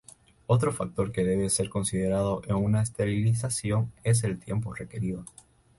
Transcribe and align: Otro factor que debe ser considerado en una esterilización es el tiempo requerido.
Otro 0.47 0.71
factor 0.73 1.11
que 1.11 1.23
debe 1.23 1.51
ser 1.51 1.69
considerado 1.69 2.41
en 2.47 2.55
una 2.55 2.81
esterilización 2.81 3.91
es 4.03 4.23
el 4.23 4.39
tiempo 4.39 4.73
requerido. 4.73 5.25